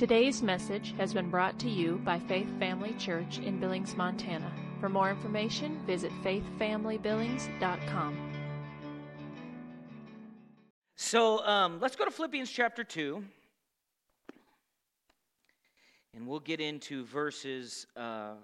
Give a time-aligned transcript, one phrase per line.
[0.00, 4.50] Today's message has been brought to you by Faith Family Church in Billings, Montana.
[4.80, 8.32] For more information, visit faithfamilybillings.com.
[10.96, 13.22] So um, let's go to Philippians chapter 2.
[16.14, 18.36] And we'll get into verses, uh,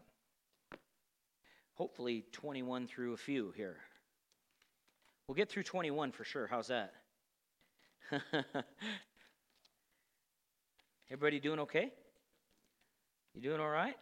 [1.73, 3.79] hopefully 21 through a few here.
[5.27, 6.47] We'll get through 21 for sure.
[6.47, 6.93] How's that?
[11.09, 11.93] Everybody doing okay?
[13.35, 13.95] You doing all right?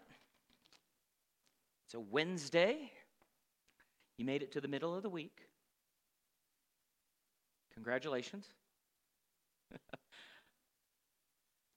[1.87, 2.91] It's a Wednesday.
[4.17, 5.39] You made it to the middle of the week.
[7.75, 8.47] Congratulations.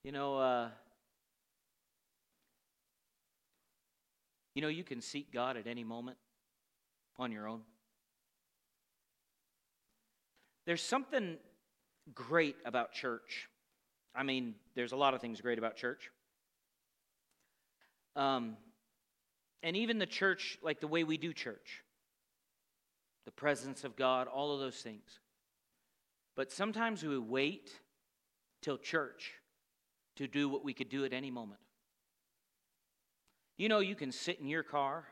[0.03, 0.69] you know, uh,
[4.55, 6.17] you know, you can seek God at any moment
[7.17, 7.61] on your own.
[10.65, 11.37] There's something
[12.13, 13.49] great about church.
[14.17, 16.09] I mean, there's a lot of things great about church.
[18.15, 18.57] Um,
[19.61, 21.83] and even the church, like the way we do church,
[23.25, 25.19] the presence of God, all of those things.
[26.35, 27.71] But sometimes we wait
[28.63, 29.33] till church
[30.15, 31.61] to do what we could do at any moment.
[33.57, 35.05] You know, you can sit in your car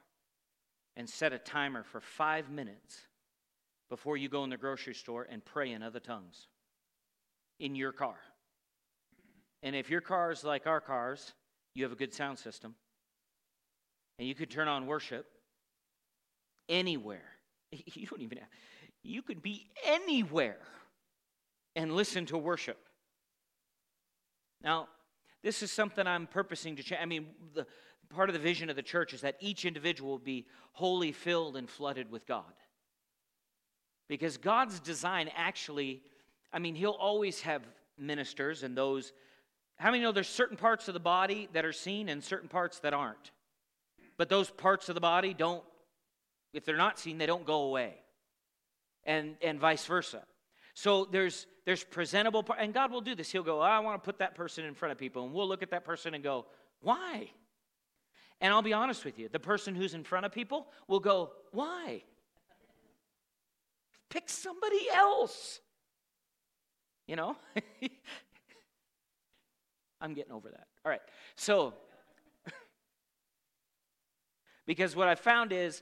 [0.96, 3.02] and set a timer for five minutes
[3.90, 6.48] before you go in the grocery store and pray in other tongues
[7.60, 8.18] in your car.
[9.66, 11.34] And if your car is like our cars,
[11.74, 12.76] you have a good sound system.
[14.20, 15.26] And you could turn on worship
[16.70, 17.26] anywhere.
[17.94, 18.48] You don't even have,
[19.04, 20.60] you could be anywhere
[21.76, 22.78] and listen to worship.
[24.64, 24.88] Now,
[25.44, 27.02] this is something I'm purposing to change.
[27.02, 27.66] I mean, the
[28.10, 31.58] part of the vision of the church is that each individual will be wholly filled
[31.58, 32.54] and flooded with God.
[34.08, 36.02] Because God's design actually,
[36.54, 37.64] I mean, He'll always have
[37.98, 39.12] ministers and those.
[39.78, 42.80] How many know there's certain parts of the body that are seen and certain parts
[42.80, 43.32] that aren't?
[44.18, 45.64] But those parts of the body don't,
[46.54, 47.96] if they're not seen, they don't go away.
[49.04, 50.24] And, and vice versa.
[50.74, 53.32] So there's there's presentable part, and God will do this.
[53.32, 55.64] He'll go, I want to put that person in front of people, and we'll look
[55.64, 56.46] at that person and go,
[56.82, 57.32] why?
[58.40, 61.32] And I'll be honest with you, the person who's in front of people will go,
[61.52, 62.04] why?
[64.10, 65.60] Pick somebody else.
[67.08, 67.36] You know?
[70.02, 70.68] I'm getting over that.
[70.84, 71.02] All right.
[71.36, 71.74] So,
[74.66, 75.82] because what I found is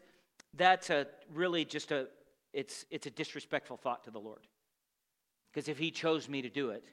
[0.56, 2.08] that's a really just a
[2.54, 4.48] it's it's a disrespectful thought to the Lord.
[5.52, 6.84] Because if he chose me to do it,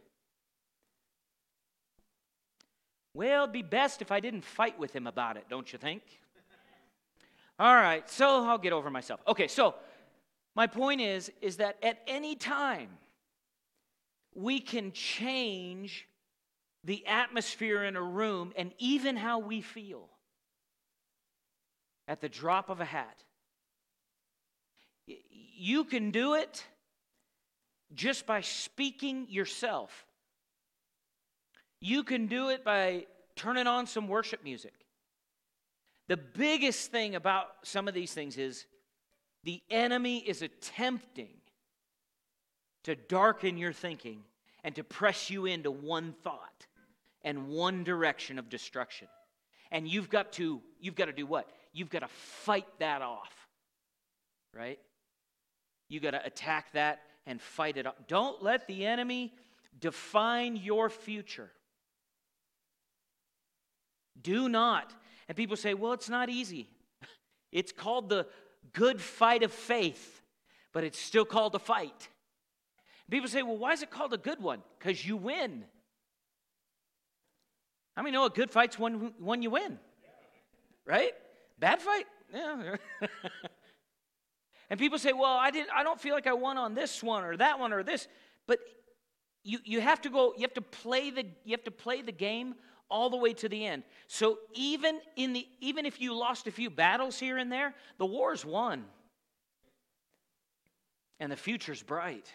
[3.15, 6.03] well, it'd be best if I didn't fight with him about it, don't you think?
[7.59, 9.21] All right, so I'll get over myself.
[9.27, 9.75] Okay, so
[10.55, 12.89] my point is is that at any time
[14.35, 16.07] we can change
[16.85, 20.09] the atmosphere in a room and even how we feel
[22.09, 23.23] at the drop of a hat.
[25.07, 26.65] You can do it
[27.95, 30.07] just by speaking yourself.
[31.81, 34.75] You can do it by turning on some worship music.
[36.09, 38.67] The biggest thing about some of these things is
[39.45, 41.37] the enemy is attempting
[42.85, 44.23] to darken your thinking
[44.65, 46.67] and to press you into one thought
[47.23, 49.09] and one direction of destruction.
[49.71, 51.49] And you've got to you've got to do what?
[51.73, 53.33] You've got to fight that off.
[54.55, 54.79] Right?
[55.89, 58.09] You got to attack that and fight it up.
[58.09, 59.33] Don't let the enemy
[59.79, 61.51] define your future.
[64.21, 64.93] Do not.
[65.29, 66.69] And people say, well, it's not easy.
[67.53, 68.29] It's called the
[68.73, 70.23] good fight of faith,
[70.73, 72.09] but it's still called a fight.
[73.11, 74.63] People say, well, why is it called a good one?
[74.79, 75.65] Because you win.
[78.00, 79.78] How many know a good fight's one, one you win?
[80.87, 81.12] Right?
[81.59, 82.06] Bad fight?
[82.33, 82.77] Yeah.
[84.71, 87.25] And people say, well, I, didn't, I don't feel like I won on this one
[87.25, 88.09] or that one or this.
[88.47, 88.60] But
[89.43, 92.13] you, you have to go, you have to play the, you have to play the
[92.13, 92.54] game
[92.89, 93.83] all the way to the end.
[94.07, 98.07] So even in the even if you lost a few battles here and there, the
[98.07, 98.84] war's won.
[101.19, 102.33] And the future's bright.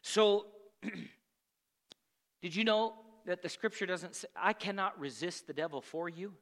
[0.00, 0.46] So
[2.42, 6.34] did you know that the scripture doesn't say I cannot resist the devil for you?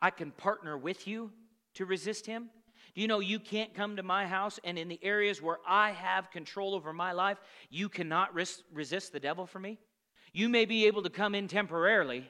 [0.00, 1.32] I can partner with you
[1.74, 2.50] to resist him.
[2.94, 5.90] Do you know you can't come to my house and in the areas where I
[5.92, 7.38] have control over my life,
[7.70, 9.78] you cannot res- resist the devil for me?
[10.32, 12.28] You may be able to come in temporarily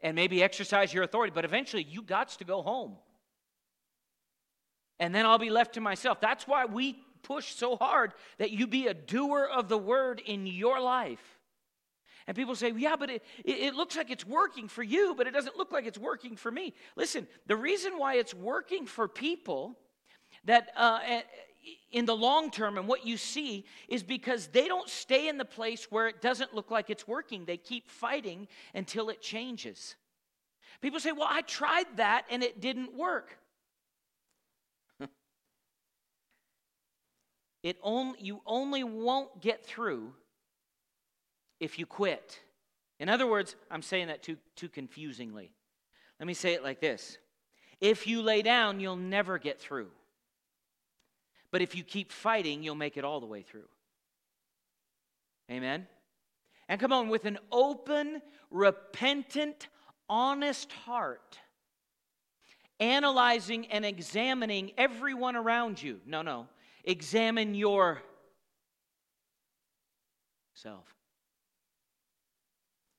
[0.00, 2.96] and maybe exercise your authority, but eventually you got to go home.
[5.00, 6.20] And then I'll be left to myself.
[6.20, 10.46] That's why we push so hard that you be a doer of the word in
[10.46, 11.37] your life.
[12.28, 15.32] And people say, yeah, but it, it, looks like it's working for you, but it
[15.32, 16.74] doesn't look like it's working for me.
[16.94, 19.78] Listen, the reason why it's working for people
[20.44, 21.00] that uh,
[21.90, 25.44] in the long term and what you see is because they don't stay in the
[25.46, 27.46] place where it doesn't look like it's working.
[27.46, 29.96] They keep fighting until it changes.
[30.82, 33.38] People say, well, I tried that and it didn't work.
[37.62, 40.12] it only, you only won't get through
[41.60, 42.40] if you quit.
[43.00, 45.52] In other words, I'm saying that too, too confusingly.
[46.18, 47.18] Let me say it like this
[47.80, 49.88] If you lay down, you'll never get through.
[51.50, 53.68] But if you keep fighting, you'll make it all the way through.
[55.50, 55.86] Amen?
[56.68, 58.20] And come on, with an open,
[58.50, 59.68] repentant,
[60.08, 61.38] honest heart,
[62.80, 66.00] analyzing and examining everyone around you.
[66.04, 66.48] No, no.
[66.84, 68.02] Examine yourself.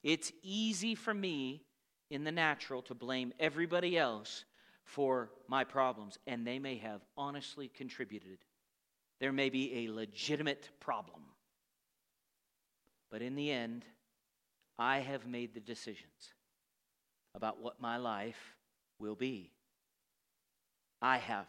[0.04, 1.63] It's easy for me
[2.10, 4.46] in the natural to blame everybody else
[4.84, 8.40] for my problems, and they may have honestly contributed.
[9.19, 11.22] There may be a legitimate problem.
[13.12, 13.86] But in the end,
[14.78, 16.34] I have made the decisions
[17.36, 18.56] about what my life
[19.00, 19.52] will be.
[21.02, 21.48] I have.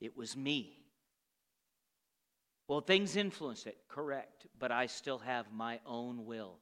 [0.00, 0.81] It was me.
[2.72, 6.54] Well, things influence it, correct, but I still have my own will.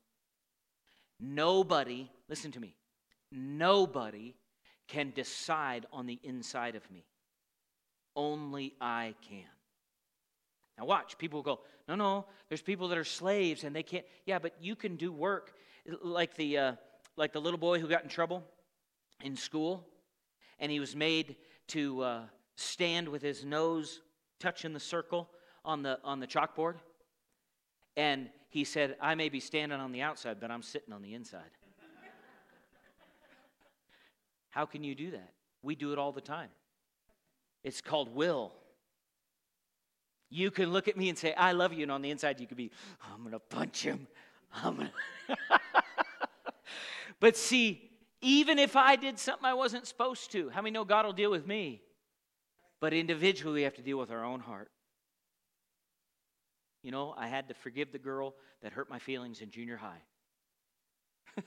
[1.21, 2.75] Nobody, listen to me,
[3.31, 4.35] nobody
[4.89, 7.05] can decide on the inside of me.
[8.17, 9.45] Only I can.
[10.77, 11.17] Now, watch.
[11.17, 14.05] People go, no, no, there's people that are slaves and they can't.
[14.27, 15.53] Yeah, but you can do work
[16.03, 16.73] like the, uh,
[17.17, 18.43] like the little boy who got in trouble
[19.23, 19.87] in school
[20.59, 21.37] and he was made
[21.69, 22.23] to uh,
[22.57, 24.01] stand with his nose
[24.41, 25.31] touching the circle
[25.65, 26.75] on the, on the chalkboard.
[27.97, 31.15] And he said, I may be standing on the outside, but I'm sitting on the
[31.15, 31.51] inside.
[34.51, 35.33] How can you do that?
[35.63, 36.49] We do it all the time.
[37.63, 38.53] It's called will.
[40.31, 41.83] You can look at me and say, I love you.
[41.83, 42.71] And on the inside, you could be,
[43.13, 44.07] I'm going to punch him.
[44.53, 44.93] I'm gonna
[47.21, 47.91] but see,
[48.21, 51.31] even if I did something I wasn't supposed to, how many know God will deal
[51.31, 51.83] with me?
[52.81, 54.71] But individually, we have to deal with our own heart.
[56.83, 60.01] You know, I had to forgive the girl that hurt my feelings in junior high.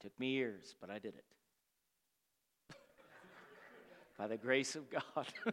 [0.00, 1.24] Took me years, but I did it.
[4.18, 5.26] By the grace of God.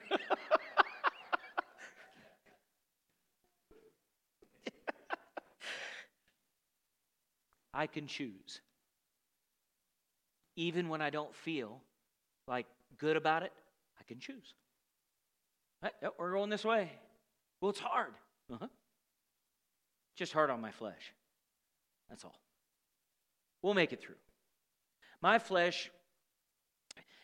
[7.73, 8.61] I can choose.
[10.55, 11.81] Even when I don't feel
[12.47, 12.67] like
[12.97, 13.51] good about it,
[13.99, 14.53] I can choose.
[15.85, 16.91] Hey, we're going this way.
[17.61, 18.13] Well, it's hard.
[18.51, 18.67] Uh-huh.
[20.15, 21.13] Just hard on my flesh.
[22.09, 22.39] That's all.
[23.61, 24.15] We'll make it through.
[25.21, 25.91] My flesh,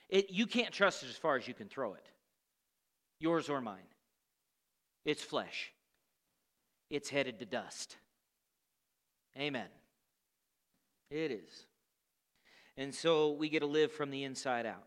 [0.10, 2.06] it, you can't trust it as far as you can throw it.
[3.20, 3.78] Yours or mine.
[5.06, 5.72] It's flesh.
[6.90, 7.98] It's headed to dust.
[9.38, 9.70] Amen.
[11.10, 11.66] It is.
[12.78, 14.86] And so we get to live from the inside out.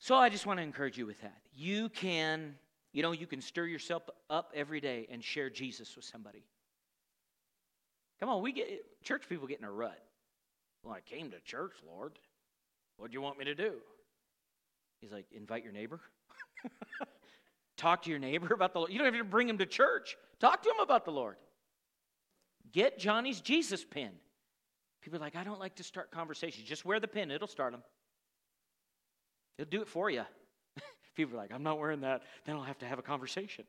[0.00, 1.36] So I just want to encourage you with that.
[1.54, 2.54] You can,
[2.92, 6.42] you know, you can stir yourself up every day and share Jesus with somebody.
[8.18, 8.68] Come on, we get
[9.02, 10.02] church people get in a rut.
[10.82, 12.18] Well, I came to church, Lord.
[12.96, 13.74] What do you want me to do?
[15.02, 16.00] He's like, invite your neighbor.
[17.76, 18.90] Talk to your neighbor about the Lord.
[18.90, 20.16] You don't have to bring him to church.
[20.38, 21.36] Talk to him about the Lord.
[22.72, 24.10] Get Johnny's Jesus pin.
[25.02, 26.66] People are like, I don't like to start conversations.
[26.66, 27.82] Just wear the pin, it'll start them.
[29.56, 30.24] He'll do it for you.
[31.16, 32.22] People are like, I'm not wearing that.
[32.44, 33.64] Then I'll have to have a conversation.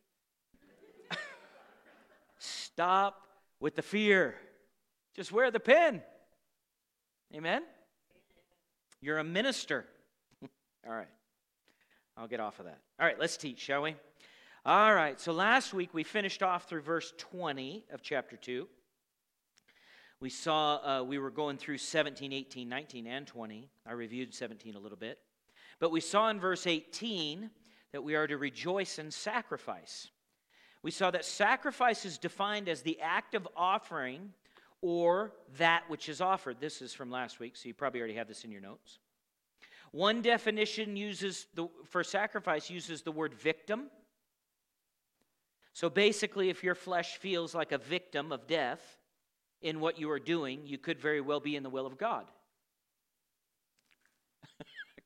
[2.39, 3.27] Stop
[3.59, 4.35] with the fear.
[5.15, 6.01] Just wear the pin.
[7.35, 7.61] Amen?
[8.99, 9.85] You're a minister.
[10.87, 11.07] All right.
[12.17, 12.79] I'll get off of that.
[12.99, 13.95] All right, let's teach, shall we?
[14.65, 18.67] All right, so last week we finished off through verse 20 of chapter 2.
[20.19, 23.69] We saw uh, we were going through 17, 18, 19, and 20.
[23.87, 25.17] I reviewed 17 a little bit.
[25.81, 27.49] But we saw in verse 18
[27.91, 30.09] that we are to rejoice in sacrifice.
[30.83, 34.31] We saw that sacrifice is defined as the act of offering
[34.81, 36.57] or that which is offered.
[36.59, 38.99] This is from last week, so you probably already have this in your notes.
[39.91, 43.87] One definition uses the, for sacrifice uses the word victim.
[45.73, 48.99] So basically, if your flesh feels like a victim of death
[49.61, 52.27] in what you are doing, you could very well be in the will of God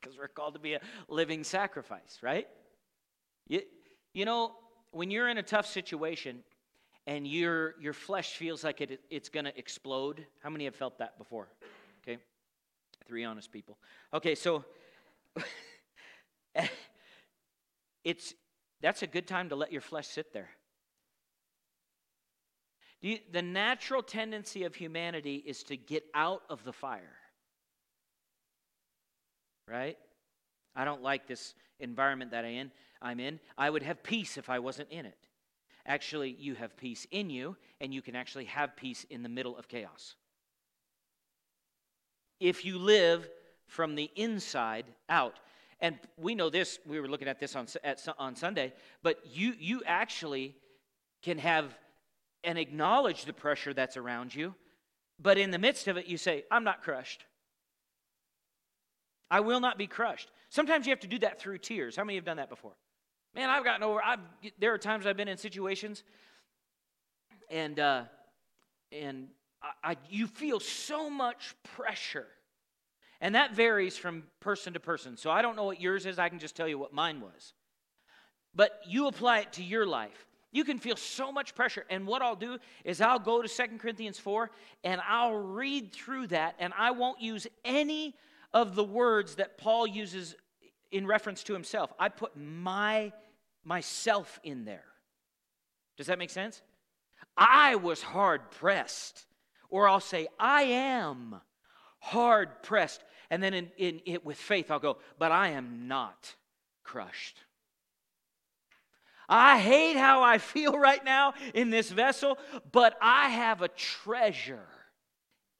[0.00, 2.48] because we're called to be a living sacrifice, right?
[3.48, 3.62] You,
[4.12, 4.52] you know,
[4.90, 6.42] when you're in a tough situation,
[7.06, 10.26] and your, your flesh feels like it, it's going to explode.
[10.42, 11.48] How many have felt that before?
[12.02, 12.18] Okay,
[13.06, 13.78] three honest people.
[14.12, 14.64] Okay, so
[18.04, 18.34] it's,
[18.80, 20.50] that's a good time to let your flesh sit there.
[23.02, 27.14] The natural tendency of humanity is to get out of the fire.
[29.68, 29.98] Right?
[30.74, 32.70] I don't like this environment that I in,
[33.02, 33.40] I'm in.
[33.58, 35.18] I would have peace if I wasn't in it.
[35.86, 39.56] Actually, you have peace in you, and you can actually have peace in the middle
[39.56, 40.16] of chaos.
[42.40, 43.28] If you live
[43.66, 45.38] from the inside out.
[45.80, 49.54] And we know this, we were looking at this on, at, on Sunday, but you,
[49.58, 50.54] you actually
[51.22, 51.76] can have
[52.44, 54.54] and acknowledge the pressure that's around you,
[55.20, 57.24] but in the midst of it, you say, I'm not crushed.
[59.30, 60.30] I will not be crushed.
[60.50, 61.96] Sometimes you have to do that through tears.
[61.96, 62.72] How many have done that before?
[63.34, 64.02] Man, I've gotten over.
[64.02, 64.20] I've,
[64.58, 66.04] there are times I've been in situations,
[67.50, 68.04] and uh,
[68.92, 69.28] and
[69.62, 72.26] I, I, you feel so much pressure,
[73.20, 75.16] and that varies from person to person.
[75.16, 76.18] So I don't know what yours is.
[76.18, 77.52] I can just tell you what mine was.
[78.54, 80.26] But you apply it to your life.
[80.50, 81.84] You can feel so much pressure.
[81.90, 84.50] And what I'll do is I'll go to Second Corinthians 4
[84.84, 88.14] and I'll read through that, and I won't use any
[88.56, 90.34] of the words that Paul uses
[90.90, 91.92] in reference to himself.
[91.98, 93.12] I put my
[93.64, 94.86] myself in there.
[95.98, 96.62] Does that make sense?
[97.36, 99.26] I was hard pressed.
[99.68, 101.38] Or I'll say, I am
[101.98, 103.04] hard pressed.
[103.28, 106.34] And then in, in, in, with faith, I'll go, but I am not
[106.82, 107.36] crushed.
[109.28, 112.38] I hate how I feel right now in this vessel,
[112.72, 114.68] but I have a treasure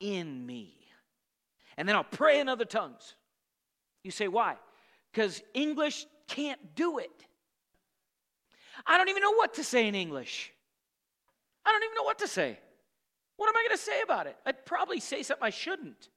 [0.00, 0.76] in me.
[1.76, 3.14] And then I'll pray in other tongues.
[4.02, 4.56] You say, why?
[5.12, 7.26] Because English can't do it.
[8.86, 10.52] I don't even know what to say in English.
[11.64, 12.58] I don't even know what to say.
[13.36, 14.36] What am I going to say about it?
[14.46, 16.08] I'd probably say something I shouldn't.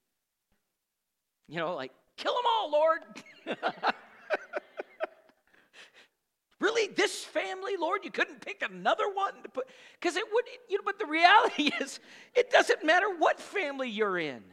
[1.48, 3.00] You know, like, kill them all, Lord.
[6.60, 6.94] really?
[6.94, 8.06] This family, Lord?
[8.06, 9.68] You couldn't pick another one to put?
[10.00, 12.00] Because it would, you know, but the reality is,
[12.36, 14.44] it doesn't matter what family you're in.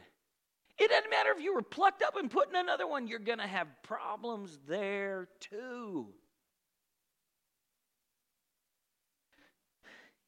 [0.79, 3.39] It doesn't matter if you were plucked up and put in another one, you're going
[3.39, 6.07] to have problems there too.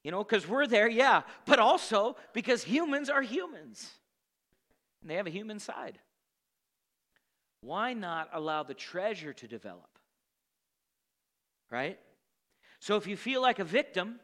[0.03, 3.91] You know, because we're there, yeah, but also because humans are humans
[5.01, 6.00] and they have a human side.
[7.62, 10.00] Why not allow the treasure to develop?
[11.70, 12.00] Right?
[12.79, 14.20] So if you feel like a victim,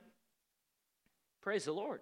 [1.42, 2.02] praise the Lord.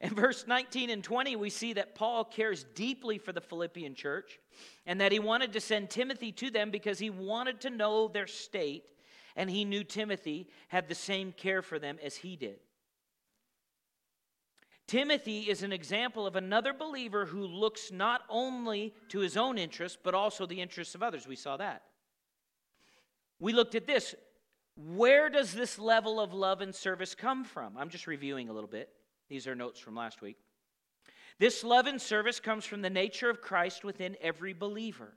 [0.00, 4.38] In verse 19 and 20, we see that Paul cares deeply for the Philippian church
[4.86, 8.26] and that he wanted to send Timothy to them because he wanted to know their
[8.26, 8.90] state
[9.36, 12.58] and he knew Timothy had the same care for them as he did.
[14.86, 19.98] Timothy is an example of another believer who looks not only to his own interests,
[20.00, 21.26] but also the interests of others.
[21.26, 21.82] We saw that.
[23.40, 24.14] We looked at this.
[24.76, 27.76] Where does this level of love and service come from?
[27.78, 28.90] I'm just reviewing a little bit.
[29.28, 30.36] These are notes from last week.
[31.38, 35.14] This love and service comes from the nature of Christ within every believer.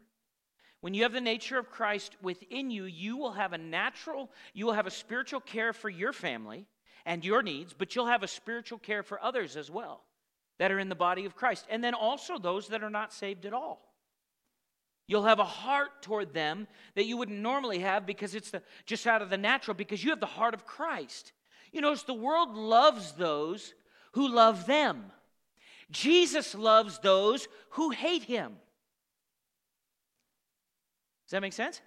[0.81, 4.65] When you have the nature of Christ within you, you will have a natural, you
[4.65, 6.67] will have a spiritual care for your family
[7.05, 10.03] and your needs, but you'll have a spiritual care for others as well
[10.59, 11.65] that are in the body of Christ.
[11.69, 13.93] And then also those that are not saved at all.
[15.07, 19.07] You'll have a heart toward them that you wouldn't normally have because it's the, just
[19.07, 21.31] out of the natural, because you have the heart of Christ.
[21.71, 23.73] You notice the world loves those
[24.13, 25.11] who love them.
[25.91, 28.53] Jesus loves those who hate him.
[31.25, 31.81] Does that make sense?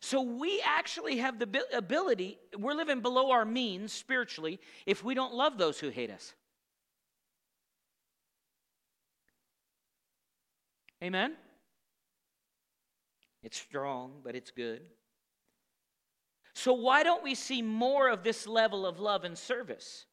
[0.00, 5.34] So we actually have the ability, we're living below our means spiritually if we don't
[5.34, 6.34] love those who hate us.
[11.02, 11.34] Amen?
[13.42, 14.82] It's strong, but it's good.
[16.54, 20.06] So, why don't we see more of this level of love and service?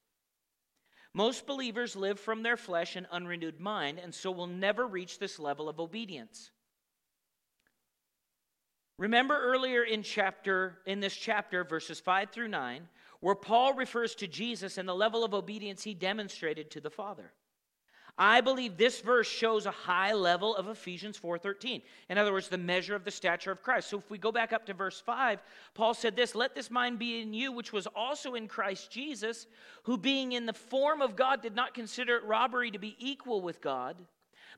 [1.13, 5.38] Most believers live from their flesh and unrenewed mind, and so will never reach this
[5.38, 6.51] level of obedience.
[8.98, 12.88] Remember earlier in chapter in this chapter verses 5 through 9
[13.20, 17.32] where Paul refers to Jesus and the level of obedience he demonstrated to the Father.
[18.17, 21.82] I believe this verse shows a high level of Ephesians 4:13.
[22.10, 23.89] In other words, the measure of the stature of Christ.
[23.89, 25.41] So if we go back up to verse 5,
[25.74, 29.48] Paul said this, "Let this mind be in you which was also in Christ Jesus,
[29.84, 33.41] who being in the form of God did not consider it robbery to be equal
[33.41, 34.05] with God,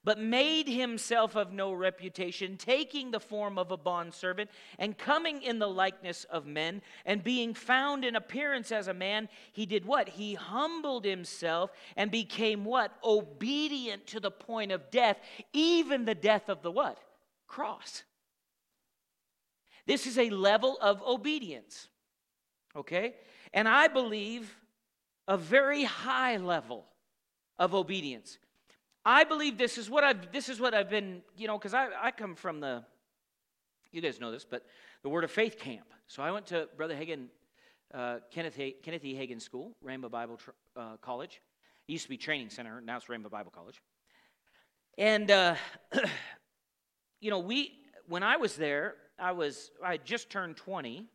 [0.04, 5.60] but made himself of no reputation, taking the form of a bondservant, and coming in
[5.60, 10.10] the likeness of men, and being found in appearance as a man, he did what?
[10.10, 12.92] He humbled himself and became what?
[13.04, 15.18] Obedient to the point of death,
[15.54, 16.98] even the death of the what?
[17.48, 18.04] Cross.
[19.86, 21.88] This is a level of obedience.
[22.75, 23.16] Okay?
[23.54, 24.56] And I believe
[25.28, 26.86] a very high level
[27.58, 28.38] of obedience.
[29.05, 31.89] I believe this is what I've this is what I've been, you know, because I,
[32.01, 32.83] I come from the
[33.91, 34.65] you guys know this, but
[35.03, 35.85] the Word of Faith camp.
[36.07, 37.27] So I went to Brother Hagin,
[37.93, 39.13] uh, Kenneth, Kenneth E.
[39.13, 41.41] Hagin School, Rhema Bible tr- uh, College.
[41.88, 43.81] It used to be training center, now it's Rhema Bible College.
[44.97, 45.55] And uh,
[47.21, 47.74] you know, we
[48.07, 51.05] when I was there, I was I had just turned 20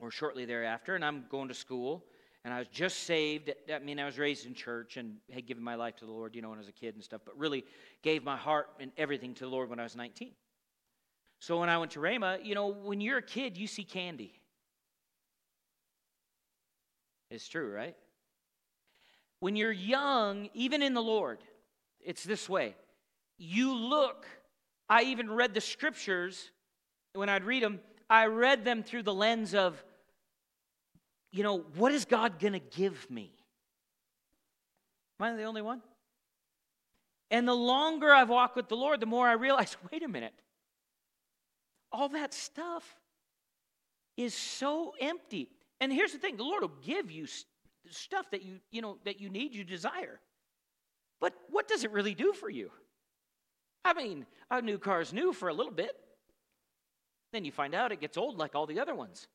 [0.00, 2.04] or shortly thereafter, and I'm going to school
[2.44, 3.52] and I was just saved.
[3.72, 6.34] I mean, I was raised in church and had given my life to the Lord,
[6.34, 7.64] you know, when I was a kid and stuff, but really
[8.02, 10.30] gave my heart and everything to the Lord when I was 19.
[11.40, 14.32] So when I went to Rhema, you know, when you're a kid, you see candy.
[17.30, 17.96] It's true, right?
[19.40, 21.38] When you're young, even in the Lord,
[22.00, 22.74] it's this way.
[23.36, 24.26] You look,
[24.88, 26.50] I even read the scriptures,
[27.12, 27.80] when I'd read them,
[28.10, 29.82] I read them through the lens of
[31.30, 33.32] you know, what is God going to give me?
[35.20, 35.82] Am I the only one?
[37.30, 40.34] And the longer I've walked with the Lord, the more I realize wait a minute,
[41.92, 42.96] all that stuff
[44.16, 45.48] is so empty.
[45.80, 47.26] And here's the thing the Lord will give you
[47.90, 50.20] stuff that you, you know, that you need, you desire.
[51.20, 52.70] But what does it really do for you?
[53.84, 55.92] I mean, a new car is new for a little bit.
[57.32, 59.28] Then you find out it gets old like all the other ones.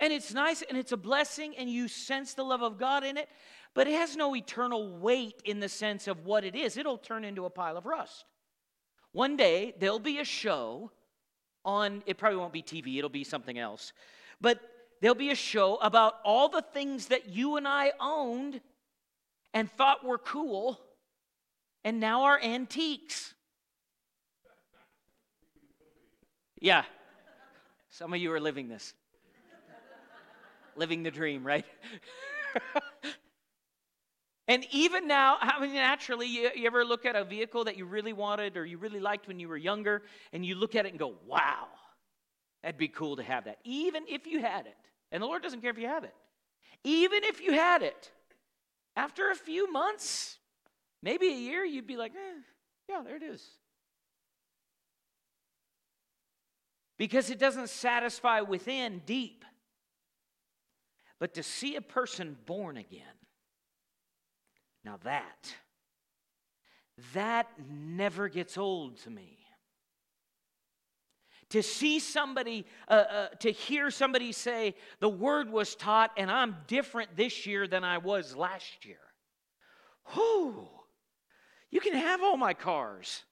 [0.00, 3.16] And it's nice and it's a blessing, and you sense the love of God in
[3.16, 3.28] it,
[3.74, 6.76] but it has no eternal weight in the sense of what it is.
[6.76, 8.24] It'll turn into a pile of rust.
[9.12, 10.90] One day, there'll be a show
[11.64, 13.92] on, it probably won't be TV, it'll be something else,
[14.40, 14.60] but
[15.00, 18.60] there'll be a show about all the things that you and I owned
[19.54, 20.78] and thought were cool
[21.84, 23.32] and now are antiques.
[26.60, 26.84] Yeah,
[27.90, 28.92] some of you are living this
[30.78, 31.64] living the dream, right?
[34.48, 37.84] and even now, I mean, naturally, you, you, ever look at a vehicle that you
[37.84, 40.90] really wanted or you really liked when you were younger, and you look at it
[40.90, 41.66] and go, wow,
[42.62, 44.76] that'd be cool to have that, even if you had it.
[45.12, 46.14] And the Lord doesn't care if you have it.
[46.84, 48.10] Even if you had it,
[48.96, 50.38] after a few months,
[51.02, 52.40] maybe a year, you'd be like, eh,
[52.88, 53.46] yeah, there it is.
[56.98, 59.44] Because it doesn't satisfy within deep.
[61.18, 63.02] But to see a person born again,
[64.84, 65.54] now that,
[67.14, 69.38] that never gets old to me.
[71.50, 76.56] To see somebody, uh, uh, to hear somebody say, the word was taught and I'm
[76.66, 78.98] different this year than I was last year.
[80.14, 80.68] Whew,
[81.70, 83.24] you can have all my cars.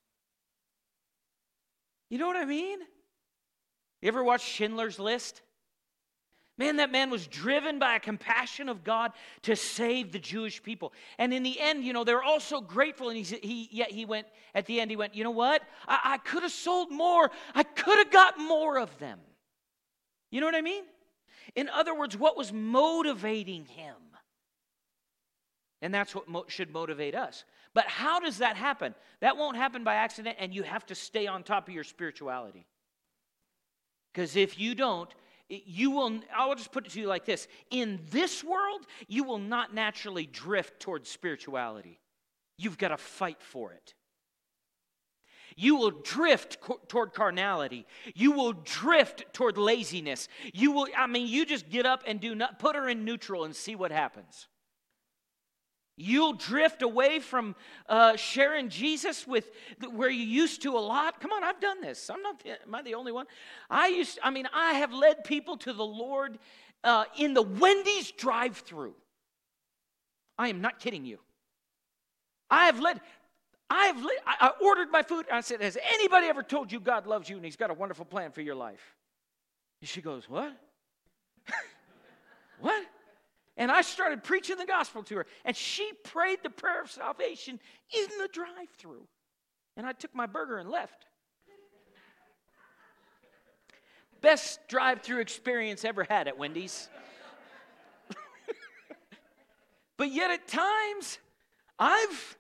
[2.09, 2.79] You know what I mean?
[4.01, 5.43] You ever watch Schindler's List?
[6.57, 9.11] Man, that man was driven by a compassion of God
[9.43, 10.93] to save the Jewish people.
[11.19, 13.09] And in the end, you know, they were all so grateful.
[13.09, 15.63] And he, he yet he went, at the end, he went, you know what?
[15.89, 17.31] I, I could have sold more.
[17.57, 19.19] I could have got more of them.
[20.31, 20.85] You know what I mean?
[21.57, 23.97] In other words, what was motivating him?
[25.83, 27.45] And that's what mo- should motivate us.
[27.75, 28.95] But how does that happen?
[29.21, 32.67] That won't happen by accident, and you have to stay on top of your spirituality.
[34.13, 35.13] Because if you don't,
[35.49, 39.39] you will, I'll just put it to you like this in this world, you will
[39.39, 42.01] not naturally drift towards spirituality.
[42.57, 43.95] You've got to fight for it.
[45.57, 47.87] You will drift co- toward carnality.
[48.15, 50.29] You will drift toward laziness.
[50.53, 53.45] You will, I mean, you just get up and do not, put her in neutral
[53.45, 54.49] and see what happens.
[55.97, 57.55] You'll drift away from
[57.89, 59.51] uh, sharing Jesus with
[59.93, 61.21] where you used to a lot.
[61.21, 62.11] Come on, I've done this.
[62.11, 62.43] I'm not.
[62.43, 63.27] The, am I the only one?
[63.71, 64.19] I used.
[64.23, 66.39] I mean, I have led people to the Lord
[66.83, 68.95] uh, in the Wendy's drive-through.
[70.37, 71.21] I am not kidding you.
[72.51, 73.01] I have led.
[73.71, 74.03] I have.
[74.03, 75.27] Led, I ordered my food.
[75.31, 78.05] I said, "Has anybody ever told you God loves you and He's got a wonderful
[78.05, 78.97] plan for your life?"
[79.81, 80.53] And she goes, "What?
[82.61, 82.85] what?"
[83.57, 85.27] And I started preaching the gospel to her.
[85.45, 87.61] And she prayed the prayer of salvation
[87.93, 89.07] in the drive through.
[89.77, 91.07] And I took my burger and left.
[94.21, 96.89] Best drive through experience ever had at Wendy's.
[99.97, 101.19] but yet at times,
[101.79, 102.37] I've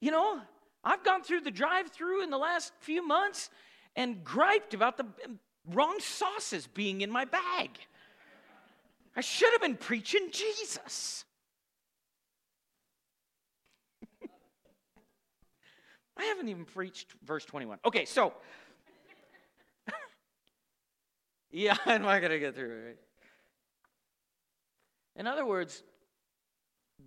[0.00, 0.40] You know,
[0.84, 3.50] I've gone through the drive through in the last few months
[3.96, 7.70] and griped about the um, wrong sauces being in my bag.
[9.18, 11.24] I should have been preaching Jesus.
[16.16, 17.80] I haven't even preached verse 21.
[17.84, 18.32] Okay, so.
[21.50, 22.96] yeah, I'm not going to get through it, right?
[25.16, 25.82] In other words,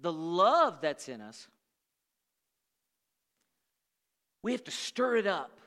[0.01, 1.47] the love that's in us,
[4.43, 5.61] we have to stir it up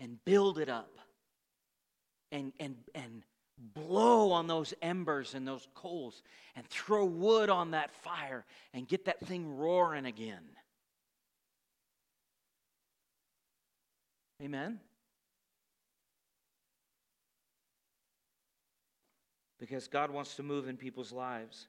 [0.00, 0.90] and build it up
[2.32, 3.22] and, and, and
[3.60, 6.22] blow on those embers and those coals
[6.56, 10.42] and throw wood on that fire and get that thing roaring again.
[14.42, 14.80] Amen?
[19.58, 21.68] Because God wants to move in people's lives.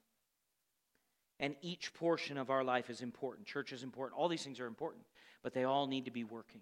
[1.41, 3.47] And each portion of our life is important.
[3.47, 4.17] Church is important.
[4.17, 5.03] All these things are important,
[5.43, 6.61] but they all need to be working.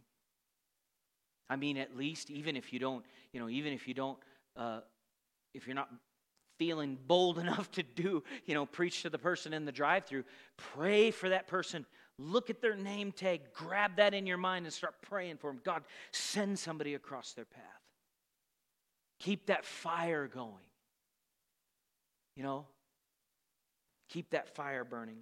[1.49, 4.17] I mean, at least, even if you don't, you know, even if you don't,
[4.55, 4.79] uh,
[5.53, 5.89] if you're not
[6.57, 10.23] feeling bold enough to do, you know, preach to the person in the drive through,
[10.57, 11.85] pray for that person
[12.21, 15.61] Look at their name tag, grab that in your mind, and start praying for them.
[15.63, 17.63] God, send somebody across their path.
[19.19, 20.53] Keep that fire going.
[22.35, 22.65] You know,
[24.09, 25.19] keep that fire burning.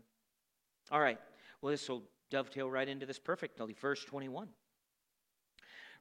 [0.90, 1.20] All right,
[1.62, 3.76] well, this will dovetail right into this perfectly.
[3.80, 4.48] Verse 21.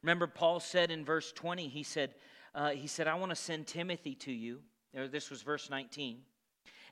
[0.02, 2.14] Remember, Paul said in verse 20, he said,
[2.56, 4.60] uh, he said, I want to send Timothy to you.
[4.94, 6.22] This was verse 19.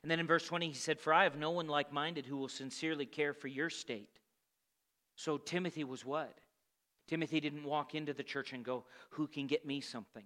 [0.03, 2.37] And then in verse 20, he said, For I have no one like minded who
[2.37, 4.19] will sincerely care for your state.
[5.15, 6.37] So Timothy was what?
[7.07, 10.23] Timothy didn't walk into the church and go, Who can get me something?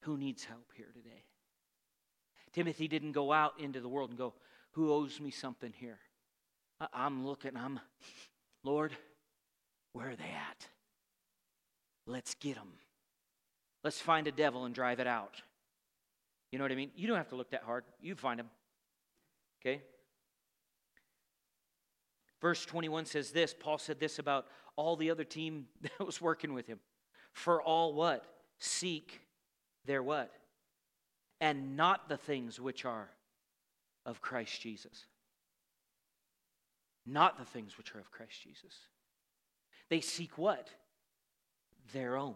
[0.00, 1.24] Who needs help here today?
[2.54, 4.32] Timothy didn't go out into the world and go,
[4.72, 5.98] Who owes me something here?
[6.94, 7.80] I'm looking, I'm,
[8.64, 8.96] Lord,
[9.92, 10.66] where are they at?
[12.06, 12.72] Let's get them.
[13.82, 15.40] Let's find a devil and drive it out.
[16.50, 16.90] You know what I mean?
[16.94, 17.84] You don't have to look that hard.
[18.00, 18.50] You find him.
[19.60, 19.82] Okay?
[22.40, 26.52] Verse 21 says this Paul said this about all the other team that was working
[26.52, 26.80] with him.
[27.32, 28.24] For all what?
[28.58, 29.20] Seek
[29.86, 30.32] their what?
[31.40, 33.08] And not the things which are
[34.04, 35.06] of Christ Jesus.
[37.06, 38.74] Not the things which are of Christ Jesus.
[39.88, 40.68] They seek what?
[41.92, 42.34] Their own.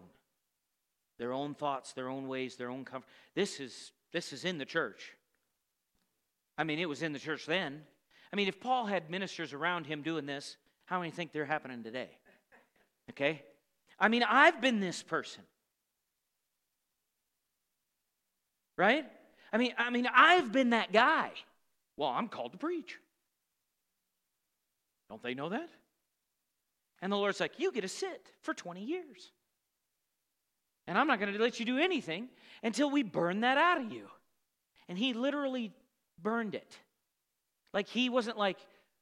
[1.18, 3.08] Their own thoughts, their own ways, their own comfort.
[3.34, 5.12] This is this is in the church.
[6.56, 7.82] I mean, it was in the church then.
[8.32, 11.82] I mean, if Paul had ministers around him doing this, how many think they're happening
[11.82, 12.10] today?
[13.10, 13.42] Okay?
[13.98, 15.42] I mean, I've been this person.
[18.76, 19.04] Right?
[19.52, 21.30] I mean, I mean, I've been that guy.
[21.96, 22.98] Well, I'm called to preach.
[25.08, 25.68] Don't they know that?
[27.02, 29.32] And the Lord's like, you get to sit for 20 years.
[30.86, 32.28] And I'm not going to let you do anything
[32.62, 34.06] until we burn that out of you.
[34.88, 35.72] And he literally
[36.22, 36.78] burned it.
[37.72, 38.58] Like he wasn't like,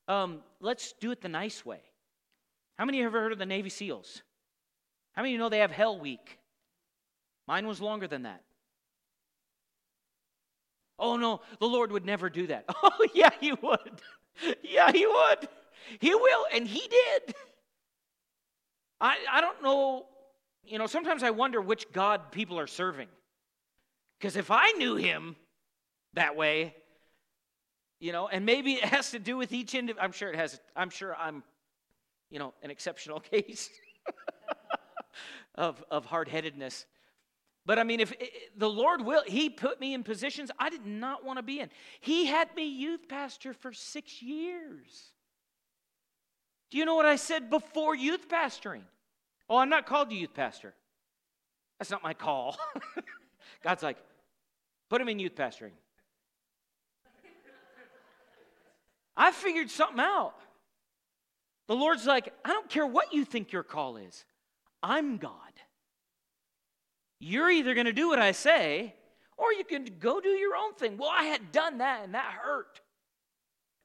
[0.09, 1.81] um, let's do it the nice way.
[2.79, 4.23] How many of you have ever heard of the Navy SEALs?
[5.13, 6.39] How many you know they have Hell Week?
[7.47, 8.43] Mine was longer than that.
[10.99, 12.65] Oh no, the Lord would never do that.
[12.83, 14.01] Oh, yeah, He would.
[14.63, 15.49] Yeah, He would.
[16.01, 17.35] He will, and He did.
[19.01, 20.07] I, I don't know,
[20.65, 23.09] you know, sometimes I wonder which God people are serving.
[24.19, 25.37] Because if I knew Him
[26.15, 26.75] that way,
[27.99, 30.05] you know, and maybe it has to do with each individual.
[30.05, 30.61] I'm sure it has.
[30.75, 31.43] I'm sure I'm,
[32.31, 33.71] you know, an exceptional case
[35.55, 36.87] of, of hard headedness.
[37.65, 38.13] But I mean, if
[38.57, 41.71] the Lord will, He put me in positions I did not want to be in.
[42.01, 45.13] He had me youth pastor for six years.
[46.71, 48.83] Do you know what I said before youth pastoring?
[49.53, 50.73] Oh, I'm not called to youth pastor.
[51.79, 52.57] That's not my call.
[53.63, 53.99] God's like,
[54.89, 55.73] put him in youth pastoring.
[59.15, 60.33] I figured something out.
[61.69, 64.25] The Lord's like, I don't care what you think your call is,
[64.83, 65.35] I'm God.
[67.21, 68.95] You're either going to do what I say,
[69.37, 70.97] or you can go do your own thing.
[70.97, 72.81] Well, I had done that, and that hurt.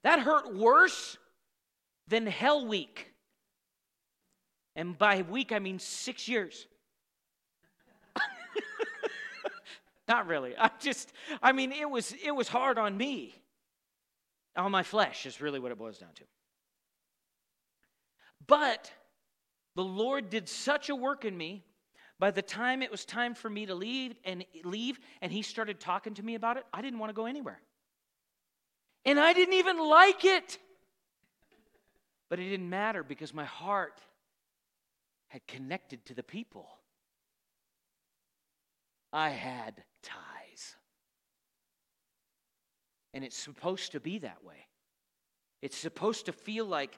[0.06, 1.18] That hurt worse
[2.08, 3.12] than Hell Week.
[4.78, 6.68] And by week, I mean six years.
[10.08, 10.56] Not really.
[10.56, 11.12] I just,
[11.42, 13.34] I mean, it was it was hard on me
[14.56, 16.24] on my flesh, is really what it boils down to.
[18.46, 18.92] But
[19.76, 21.66] the Lord did such a work in me.
[22.20, 25.80] By the time it was time for me to leave and leave, and he started
[25.80, 27.60] talking to me about it, I didn't want to go anywhere.
[29.06, 30.60] And I didn't even like it.
[32.30, 34.02] But it didn't matter because my heart
[35.28, 36.68] had connected to the people.
[39.12, 40.76] I had ties.
[43.14, 44.68] And it's supposed to be that way.
[45.62, 46.98] It's supposed to feel like,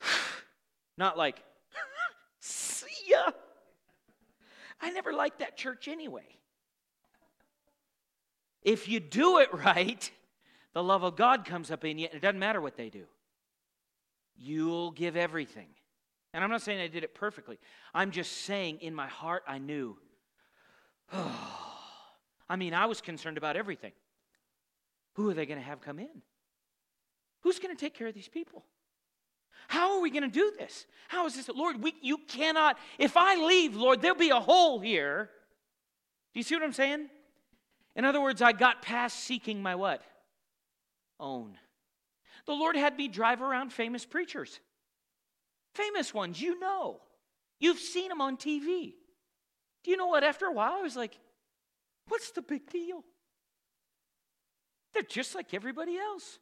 [0.98, 1.42] not like,
[2.40, 3.30] see ya.
[4.80, 6.26] I never liked that church anyway.
[8.62, 10.10] If you do it right,
[10.72, 13.04] the love of God comes up in you, and it doesn't matter what they do.
[14.36, 15.68] You'll give everything.
[16.34, 17.58] And I'm not saying I did it perfectly.
[17.92, 19.98] I'm just saying in my heart, I knew.
[21.12, 23.92] I mean, I was concerned about everything.
[25.14, 26.22] Who are they going to have come in?
[27.42, 28.64] Who's going to take care of these people?
[29.68, 30.86] How are we going to do this?
[31.08, 31.48] How is this?
[31.48, 32.78] Lord, we, you cannot.
[32.98, 35.30] If I leave, Lord, there'll be a hole here.
[36.32, 37.08] Do you see what I'm saying?
[37.94, 40.02] In other words, I got past seeking my what?
[41.20, 41.58] Own.
[42.46, 44.60] The Lord had me drive around famous preachers.
[45.74, 47.00] Famous ones, you know.
[47.58, 48.94] You've seen them on TV.
[49.84, 50.24] Do you know what?
[50.24, 51.16] After a while, I was like,
[52.08, 53.04] what's the big deal?
[54.92, 56.38] They're just like everybody else.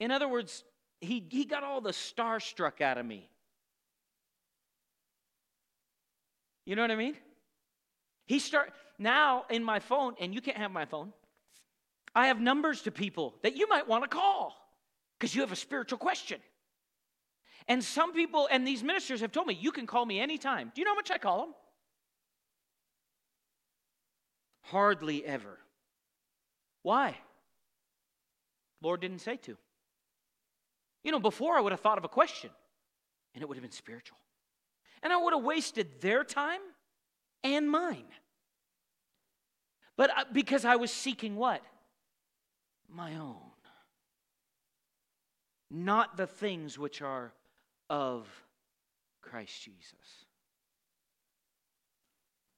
[0.00, 0.64] In other words,
[1.00, 3.28] he, he got all the starstruck out of me.
[6.64, 7.14] You know what I mean?
[8.26, 11.12] He start now in my phone, and you can't have my phone.
[12.14, 14.56] I have numbers to people that you might want to call
[15.18, 16.40] because you have a spiritual question.
[17.68, 20.70] And some people, and these ministers have told me, you can call me anytime.
[20.74, 21.54] Do you know how much I call them?
[24.62, 25.58] Hardly ever.
[26.82, 27.16] Why?
[28.82, 29.56] Lord didn't say to.
[31.02, 32.50] You know, before I would have thought of a question,
[33.34, 34.18] and it would have been spiritual.
[35.02, 36.60] And I would have wasted their time
[37.44, 38.06] and mine.
[39.96, 41.62] But because I was seeking what?
[42.88, 43.36] My own.
[45.70, 47.32] Not the things which are
[47.88, 48.26] of
[49.22, 50.24] Christ Jesus.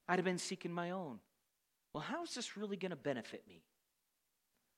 [0.09, 1.19] I'd have been seeking my own.
[1.93, 3.63] Well, how is this really going to benefit me?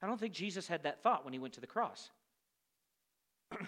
[0.03, 2.11] I don't think Jesus had that thought when he went to the cross.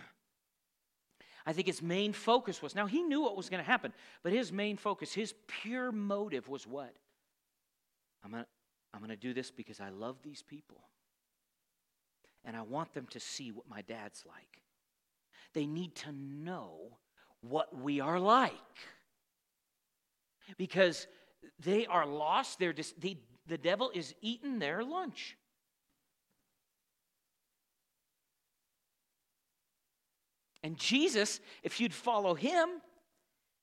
[1.44, 3.92] I think his main focus was now he knew what was going to happen,
[4.22, 6.94] but his main focus, his pure motive was what?
[8.24, 8.48] I'm going to
[8.94, 10.82] I'm going to do this because I love these people.
[12.44, 14.61] And I want them to see what my dad's like.
[15.54, 16.98] They need to know
[17.40, 18.52] what we are like.
[20.56, 21.06] Because
[21.58, 22.58] they are lost.
[22.58, 25.36] They're dis- they, the devil is eating their lunch.
[30.62, 32.68] And Jesus, if you'd follow him,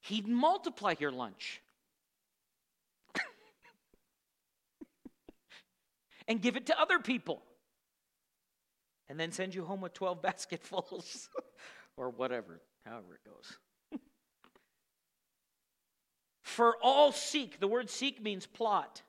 [0.02, 1.62] he'd multiply your lunch.
[6.28, 7.42] and give it to other people.
[9.08, 11.30] And then send you home with 12 basketfuls
[12.00, 14.00] or whatever, however it goes.
[16.42, 19.02] For all seek, the word seek means plot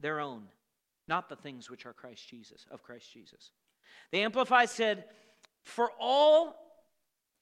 [0.00, 0.44] their own,
[1.06, 3.52] not the things which are Christ Jesus, of Christ Jesus.
[4.10, 5.04] The Amplified said,
[5.62, 6.56] For all,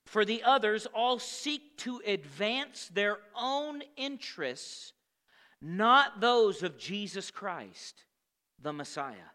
[0.04, 4.92] for the others, all seek to advance their own interests,
[5.62, 8.04] not those of Jesus Christ,
[8.60, 9.30] the Messiah.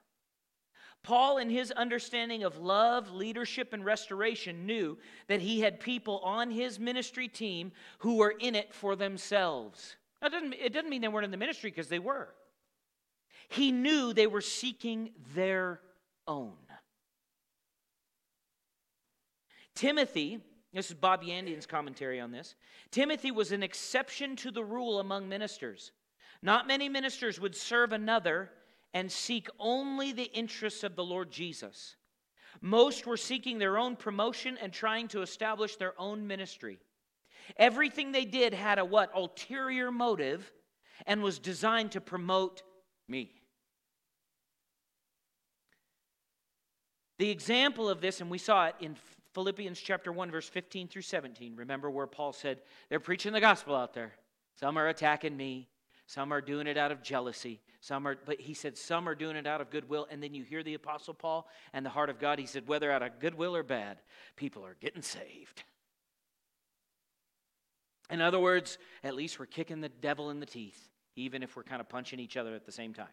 [1.03, 6.51] Paul, in his understanding of love, leadership, and restoration, knew that he had people on
[6.51, 9.95] his ministry team who were in it for themselves.
[10.21, 12.29] Doesn't, it doesn't mean they weren't in the ministry because they were.
[13.49, 15.81] He knew they were seeking their
[16.27, 16.53] own.
[19.73, 20.39] Timothy,
[20.73, 22.55] this is Bob Yandian's commentary on this.
[22.91, 25.91] Timothy was an exception to the rule among ministers.
[26.43, 28.51] Not many ministers would serve another
[28.93, 31.95] and seek only the interests of the Lord Jesus.
[32.59, 36.79] Most were seeking their own promotion and trying to establish their own ministry.
[37.57, 39.15] Everything they did had a what?
[39.15, 40.51] Ulterior motive
[41.05, 42.61] and was designed to promote
[43.07, 43.31] me.
[47.17, 48.95] The example of this, and we saw it in
[49.33, 51.55] Philippians chapter 1, verse 15 through 17.
[51.55, 54.13] Remember where Paul said, They're preaching the gospel out there.
[54.59, 55.69] Some are attacking me,
[56.11, 59.37] some are doing it out of jealousy, some are, but he said, some are doing
[59.37, 60.07] it out of goodwill.
[60.11, 62.37] And then you hear the Apostle Paul and the heart of God.
[62.37, 63.97] He said, whether out of goodwill or bad,
[64.35, 65.63] people are getting saved.
[68.09, 71.63] In other words, at least we're kicking the devil in the teeth, even if we're
[71.63, 73.07] kind of punching each other at the same time.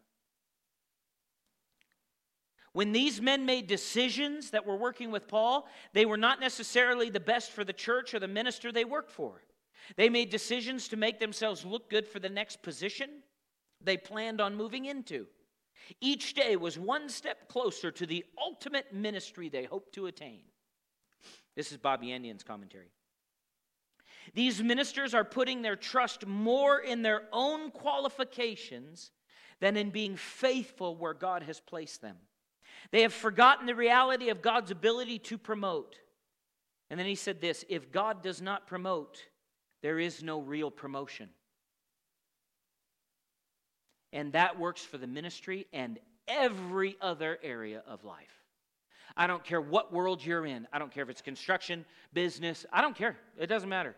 [2.73, 7.21] When these men made decisions that were working with Paul, they were not necessarily the
[7.21, 9.41] best for the church or the minister they worked for.
[9.97, 13.23] They made decisions to make themselves look good for the next position
[13.81, 15.27] they planned on moving into.
[16.01, 20.41] Each day was one step closer to the ultimate ministry they hoped to attain.
[21.57, 22.91] This is Bob Yandian's commentary.
[24.35, 29.11] These ministers are putting their trust more in their own qualifications
[29.61, 32.17] than in being faithful where God has placed them.
[32.91, 35.97] They have forgotten the reality of God's ability to promote.
[36.91, 39.25] And then he said this if God does not promote,
[39.83, 41.29] there is no real promotion.
[44.13, 48.43] And that works for the ministry and every other area of life.
[49.17, 50.67] I don't care what world you're in.
[50.73, 52.65] I don't care if it's construction, business.
[52.73, 53.17] I don't care.
[53.39, 53.97] It doesn't matter.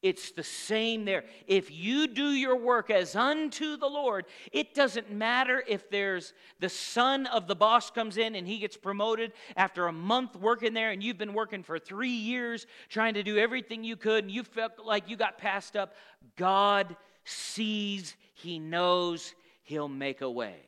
[0.00, 1.24] It's the same there.
[1.48, 6.68] If you do your work as unto the Lord, it doesn't matter if there's the
[6.68, 10.92] son of the boss comes in and he gets promoted after a month working there
[10.92, 14.44] and you've been working for three years trying to do everything you could and you
[14.44, 15.94] felt like you got passed up.
[16.36, 19.34] God sees, He knows,
[19.64, 20.60] He'll make a way.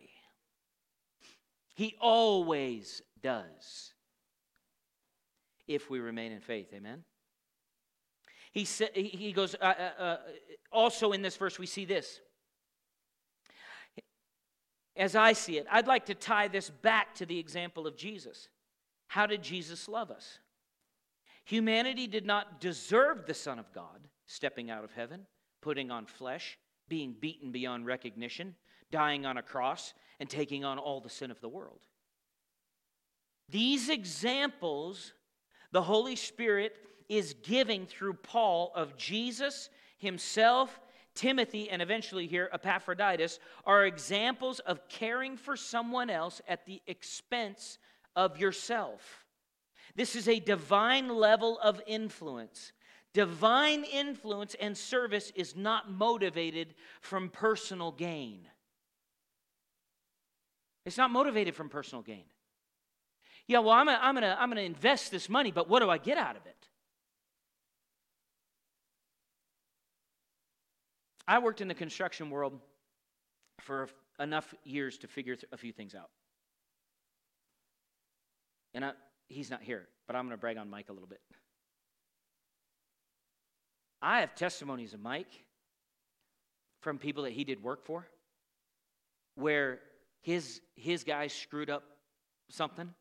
[1.76, 3.94] He always does
[5.68, 6.72] if we remain in faith.
[6.74, 7.04] Amen.
[8.52, 10.16] He, said, he goes, uh, uh, uh,
[10.72, 12.20] also in this verse, we see this.
[14.96, 18.48] As I see it, I'd like to tie this back to the example of Jesus.
[19.06, 20.40] How did Jesus love us?
[21.44, 25.26] Humanity did not deserve the Son of God stepping out of heaven,
[25.60, 26.58] putting on flesh,
[26.88, 28.54] being beaten beyond recognition,
[28.90, 31.80] dying on a cross, and taking on all the sin of the world.
[33.48, 35.12] These examples,
[35.72, 36.76] the Holy Spirit
[37.10, 39.68] is giving through Paul of Jesus
[39.98, 40.80] himself,
[41.14, 47.78] Timothy, and eventually here Epaphroditus are examples of caring for someone else at the expense
[48.14, 49.26] of yourself.
[49.96, 52.72] This is a divine level of influence.
[53.12, 58.46] Divine influence and service is not motivated from personal gain.
[60.86, 62.24] It's not motivated from personal gain.
[63.48, 65.98] Yeah, well, I'm to I'm gonna I'm gonna invest this money, but what do I
[65.98, 66.59] get out of it?
[71.30, 72.58] I worked in the construction world
[73.60, 73.88] for
[74.18, 76.10] enough years to figure a few things out.
[78.74, 78.92] And I,
[79.28, 81.20] he's not here, but I'm going to brag on Mike a little bit.
[84.02, 85.44] I have testimonies of Mike
[86.80, 88.08] from people that he did work for
[89.36, 89.78] where
[90.22, 91.84] his, his guys screwed up
[92.48, 92.92] something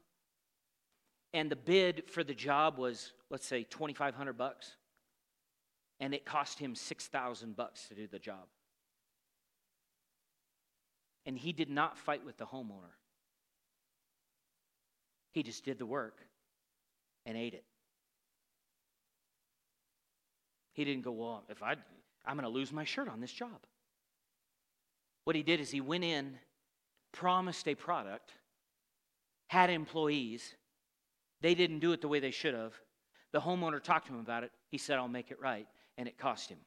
[1.34, 4.76] and the bid for the job was let's say 2500 bucks
[6.00, 8.48] and it cost him 6000 bucks to do the job.
[11.26, 12.96] And he did not fight with the homeowner.
[15.32, 16.18] He just did the work
[17.26, 17.66] and ate it.
[20.74, 21.76] He didn't go well if i
[22.26, 23.66] i'm going to lose my shirt on this job.
[25.26, 26.38] What he did is he went in
[27.12, 28.32] promised a product
[29.48, 30.56] had employees.
[31.42, 32.74] They didn't do it the way they should have.
[33.32, 34.52] The homeowner talked to him about it.
[34.70, 35.68] He said i'll make it right
[36.00, 36.58] and it cost him.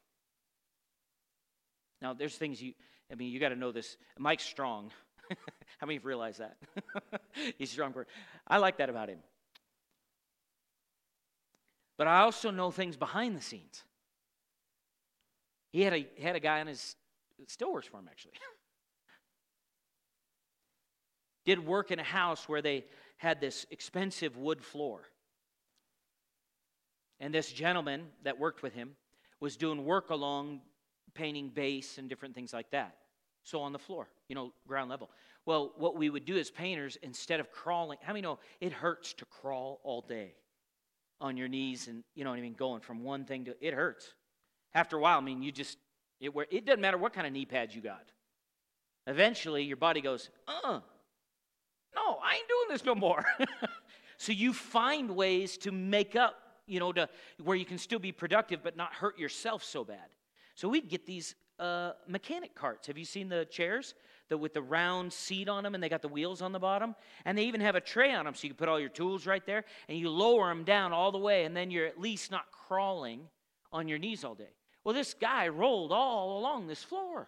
[2.01, 2.73] Now, there's things you,
[3.11, 3.97] I mean, you got to know this.
[4.19, 4.91] Mike's strong.
[5.79, 6.57] How many of you realize that?
[7.57, 7.95] He's strong.
[8.47, 9.17] I like that about him.
[11.97, 13.83] But I also know things behind the scenes.
[15.71, 16.95] He had a, had a guy on his,
[17.47, 18.33] still works for him actually.
[21.45, 22.85] Did work in a house where they
[23.17, 25.01] had this expensive wood floor.
[27.19, 28.95] And this gentleman that worked with him
[29.43, 30.61] was doing work along
[31.15, 32.95] painting base and different things like that.
[33.43, 35.09] So on the floor, you know, ground level.
[35.45, 39.11] Well, what we would do as painters, instead of crawling, how many know it hurts
[39.15, 40.35] to crawl all day
[41.19, 43.73] on your knees and, you know what I mean, going from one thing to, it
[43.73, 44.13] hurts.
[44.73, 45.77] After a while, I mean, you just,
[46.21, 48.05] it, it doesn't matter what kind of knee pads you got.
[49.07, 50.79] Eventually, your body goes, uh,
[51.95, 53.25] no, I ain't doing this no more.
[54.17, 57.09] so you find ways to make up you know, to
[57.43, 60.09] where you can still be productive but not hurt yourself so bad.
[60.55, 62.87] So we'd get these uh, mechanic carts.
[62.87, 63.95] Have you seen the chairs?
[64.29, 66.95] The, with the round seat on them and they got the wheels on the bottom
[67.25, 69.27] and they even have a tray on them so you can put all your tools
[69.27, 72.31] right there and you lower them down all the way and then you're at least
[72.31, 73.27] not crawling
[73.73, 74.55] on your knees all day
[74.85, 77.27] well this guy rolled all along this floor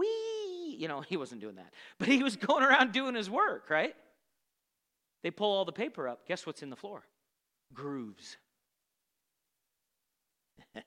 [0.00, 0.76] Wee!
[0.78, 1.72] You know, he wasn't doing that.
[1.98, 3.94] But he was going around doing his work, right?
[5.22, 6.26] They pull all the paper up.
[6.26, 7.02] Guess what's in the floor?
[7.72, 8.36] Grooves.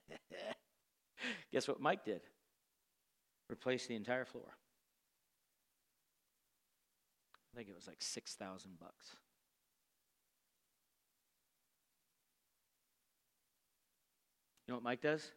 [1.51, 2.21] Guess what Mike did?
[3.49, 4.57] Replaced the entire floor.
[7.53, 9.15] I think it was like 6,000 bucks.
[14.67, 15.29] You know what Mike does?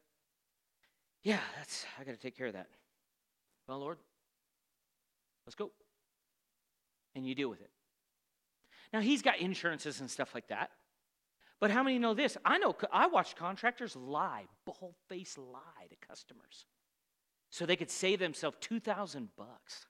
[1.22, 2.68] Yeah, that's I got to take care of that.
[3.66, 3.98] Well, Lord,
[5.44, 5.72] let's go.
[7.14, 7.70] And you deal with it.
[8.92, 10.70] Now, he's got insurances and stuff like that.
[11.60, 12.36] But how many know this?
[12.44, 16.66] I know, I watched contractors lie, bald face lie to customers
[17.50, 19.86] so they could save themselves 2000 bucks.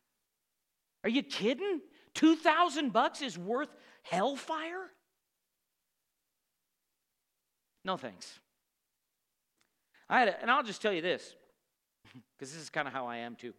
[1.02, 1.80] Are you kidding?
[2.14, 4.90] 2000 bucks is worth hellfire?
[7.84, 8.38] No thanks.
[10.08, 11.34] I had a, and I'll just tell you this
[12.38, 13.54] because this is kind of how I am too.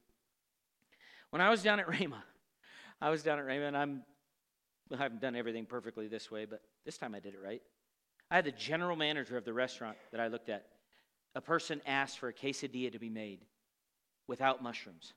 [1.30, 2.22] When I was down at Rhema,
[3.02, 4.04] I was down at Rhema and I'm
[4.94, 7.62] I haven't done everything perfectly this way, but this time I did it right.
[8.30, 10.66] I had the general manager of the restaurant that I looked at.
[11.36, 13.46] A person asked for a quesadilla to be made
[14.28, 15.14] without mushrooms.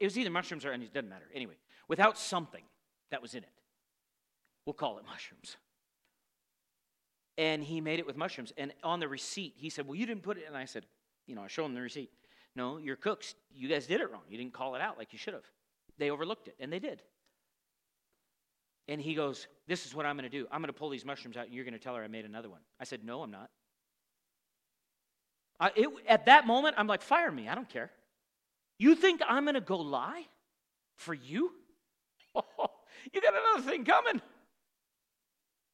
[0.00, 1.26] It was either mushrooms or, it doesn't matter.
[1.34, 1.54] Anyway,
[1.88, 2.62] without something
[3.10, 3.50] that was in it.
[4.66, 5.56] We'll call it mushrooms.
[7.36, 8.52] And he made it with mushrooms.
[8.56, 10.44] And on the receipt, he said, Well, you didn't put it.
[10.46, 10.84] And I said,
[11.26, 12.10] You know, I showed him the receipt.
[12.56, 14.22] No, your cooks, you guys did it wrong.
[14.28, 15.44] You didn't call it out like you should have.
[15.96, 17.02] They overlooked it, and they did.
[18.88, 20.46] And he goes, This is what I'm going to do.
[20.50, 22.24] I'm going to pull these mushrooms out, and you're going to tell her I made
[22.24, 22.60] another one.
[22.80, 23.50] I said, No, I'm not.
[25.60, 27.48] I, it, at that moment, I'm like, Fire me.
[27.48, 27.90] I don't care.
[28.78, 30.26] You think I'm going to go lie
[30.96, 31.52] for you?
[32.34, 32.44] Oh,
[33.12, 34.20] you got another thing coming.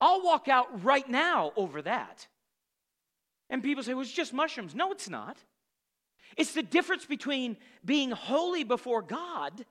[0.01, 2.27] I'll walk out right now over that.
[3.51, 4.75] And people say, well, it's just mushrooms.
[4.75, 5.37] No, it's not.
[6.37, 9.65] It's the difference between being holy before God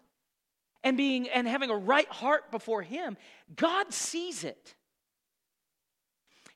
[0.84, 3.17] and being and having a right heart before him
[3.55, 4.75] god sees it.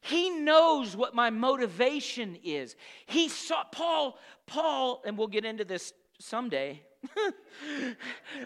[0.01, 2.75] He knows what my motivation is.
[3.05, 6.81] He saw paul paul and we'll get into this someday.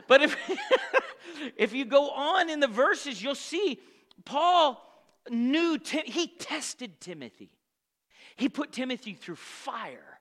[0.08, 0.38] But if
[1.58, 3.80] if you go on in the verses you'll see
[4.26, 4.88] paul
[5.30, 7.52] knew Tim, he tested timothy.
[8.36, 10.20] He put timothy through fire.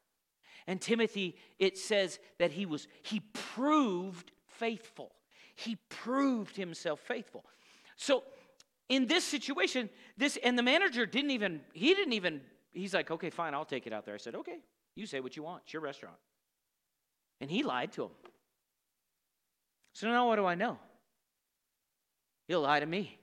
[0.67, 5.13] And timothy it says that he was he proved faithful
[5.61, 7.45] he proved himself faithful.
[7.97, 8.25] So
[8.89, 12.41] in this situation, this and the manager didn't even, he didn't even,
[12.73, 14.15] he's like, okay, fine, I'll take it out there.
[14.15, 14.61] I said, okay,
[14.97, 15.63] you say what you want.
[15.65, 16.17] It's your restaurant.
[17.41, 18.11] And he lied to him.
[19.93, 20.79] So now what do I know?
[22.49, 23.19] He'll lie to me.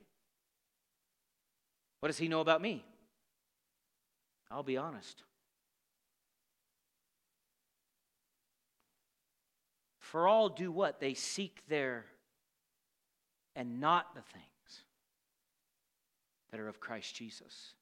[2.00, 2.86] What does he know about me?
[4.52, 5.24] I'll be honest.
[10.00, 11.00] For all do what?
[11.00, 12.06] They seek their
[13.58, 14.84] and not the things
[16.52, 17.74] that are of Christ Jesus.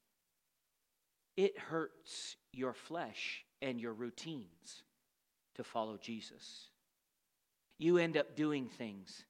[1.36, 4.84] It hurts your flesh and your routines
[5.56, 6.70] to follow Jesus.
[7.78, 9.26] You end up doing things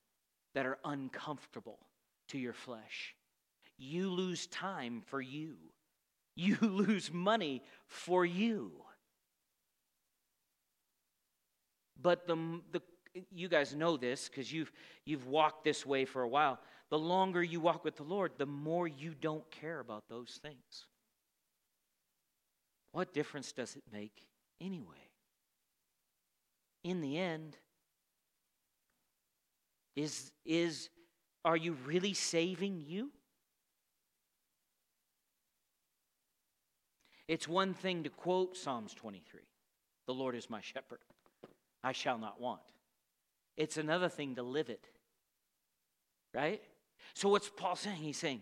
[0.54, 1.80] that are uncomfortable
[2.28, 3.16] to your flesh.
[3.80, 5.56] You lose time for you.
[6.36, 8.72] You lose money for you.
[12.00, 12.82] But the, the
[13.32, 14.72] you guys know this because you've,
[15.06, 16.60] you've walked this way for a while.
[16.90, 20.86] The longer you walk with the Lord, the more you don't care about those things.
[22.92, 24.26] What difference does it make
[24.62, 25.10] anyway?
[26.84, 27.58] In the end,
[29.96, 30.90] is, is
[31.44, 33.12] are you really saving you?
[37.28, 39.42] It's one thing to quote Psalms 23
[40.06, 41.00] The Lord is my shepherd,
[41.84, 42.62] I shall not want.
[43.58, 44.88] It's another thing to live it.
[46.34, 46.62] Right?
[47.14, 47.98] So, what's Paul saying?
[47.98, 48.42] He's saying,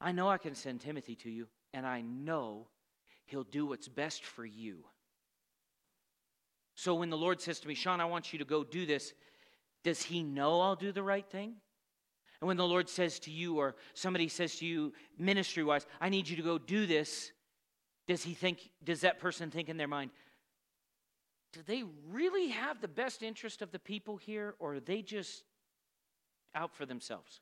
[0.00, 2.68] I know I can send Timothy to you, and I know
[3.26, 4.84] he'll do what's best for you.
[6.74, 9.12] So, when the Lord says to me, Sean, I want you to go do this,
[9.84, 11.54] does he know I'll do the right thing?
[12.40, 16.08] And when the Lord says to you, or somebody says to you, ministry wise, I
[16.08, 17.30] need you to go do this,
[18.08, 20.10] does he think, does that person think in their mind,
[21.52, 25.44] do they really have the best interest of the people here, or are they just
[26.54, 27.40] out for themselves?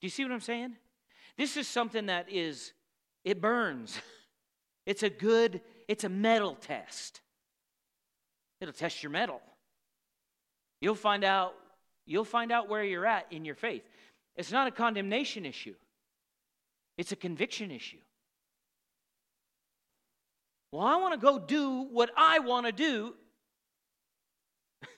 [0.00, 0.76] Do you see what I'm saying?
[1.36, 2.72] This is something that is,
[3.24, 3.98] it burns.
[4.84, 7.20] It's a good, it's a mettle test.
[8.60, 9.40] It'll test your mettle.
[10.80, 11.54] You'll find out,
[12.04, 13.84] you'll find out where you're at in your faith.
[14.34, 15.74] It's not a condemnation issue,
[16.98, 17.98] it's a conviction issue.
[20.72, 23.14] Well, I want to go do what I want to do.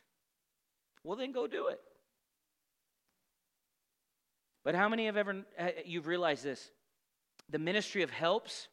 [1.05, 1.81] well, then go do it.
[4.63, 5.45] But how many have ever
[5.85, 6.71] you've realized this?
[7.51, 8.69] The ministry of helps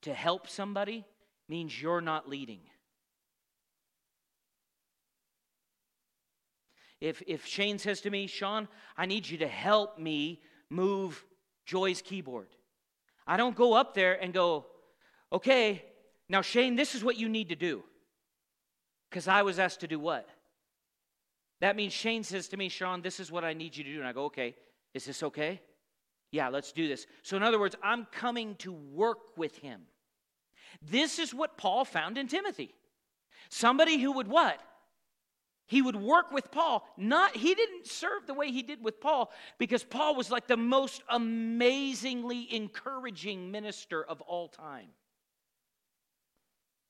[0.00, 1.04] to help somebody
[1.46, 2.60] means you're not leading.
[7.00, 8.66] If if Shane says to me, "Sean,
[8.96, 10.40] I need you to help me
[10.70, 11.24] move
[11.66, 12.48] Joy's keyboard."
[13.26, 14.66] I don't go up there and go,
[15.32, 15.82] okay,
[16.28, 17.82] now, Shane, this is what you need to do.
[19.10, 20.28] Because I was asked to do what?
[21.60, 23.98] That means Shane says to me, Sean, this is what I need you to do.
[23.98, 24.56] And I go, okay,
[24.94, 25.60] is this okay?
[26.30, 27.06] Yeah, let's do this.
[27.22, 29.82] So, in other words, I'm coming to work with him.
[30.80, 32.74] This is what Paul found in Timothy.
[33.50, 34.58] Somebody who would what?
[35.66, 36.86] He would work with Paul.
[36.96, 40.56] Not he didn't serve the way he did with Paul because Paul was like the
[40.56, 44.88] most amazingly encouraging minister of all time.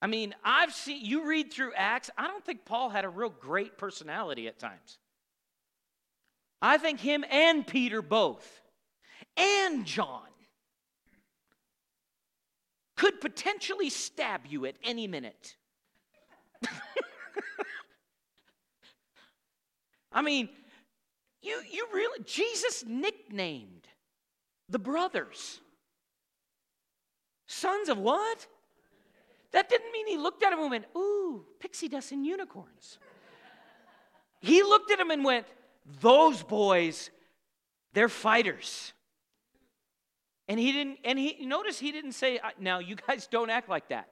[0.03, 3.31] I mean, I've seen you read through Acts, I don't think Paul had a real
[3.31, 4.99] great personality at times.
[6.61, 8.61] I think him and Peter both
[9.37, 10.27] and John
[12.97, 15.57] could potentially stab you at any minute.
[20.13, 20.49] I mean,
[21.43, 23.87] you, you really, Jesus nicknamed
[24.69, 25.61] the brothers
[27.47, 28.49] sons of what?
[29.53, 32.99] That didn't mean he looked at him and went, Ooh, pixie dust and unicorns.
[34.41, 35.47] he looked at him and went,
[36.01, 37.11] Those boys,
[37.93, 38.93] they're fighters.
[40.49, 43.69] And he didn't, and he, notice he didn't say, uh, Now you guys don't act
[43.69, 44.09] like that.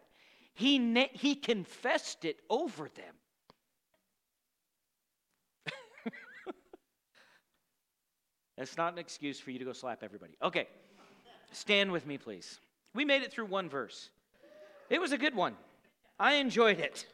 [0.53, 3.15] He, he confessed it over them.
[8.59, 10.37] That's not an excuse for you to go slap everybody.
[10.43, 10.69] Okay,
[11.51, 12.61] stand with me, please.
[12.95, 14.11] We made it through one verse.
[14.91, 15.55] It was a good one.
[16.19, 17.07] I enjoyed it.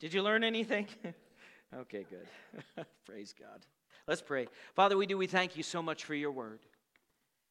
[0.00, 0.88] Did you learn anything?
[1.76, 2.86] okay, good.
[3.06, 3.64] Praise God.
[4.08, 4.48] Let's pray.
[4.74, 5.18] Father, we do.
[5.18, 6.60] We thank you so much for your word.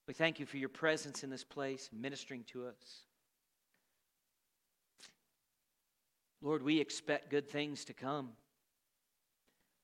[0.08, 3.06] We thank you for your presence in this place, ministering to us.
[6.42, 8.32] Lord, we expect good things to come.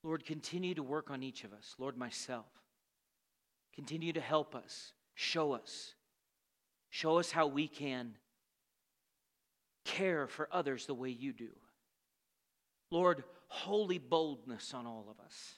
[0.04, 1.74] Lord, continue to work on each of us.
[1.78, 2.46] Lord, myself.
[3.74, 5.94] Continue to help us, show us.
[6.90, 8.16] Show us how we can
[9.84, 11.50] care for others the way you do.
[12.90, 15.54] Lord, holy boldness on all of us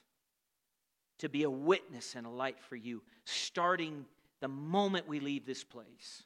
[1.19, 4.05] to be a witness and a light for you, starting
[4.41, 6.23] the moment we leave this place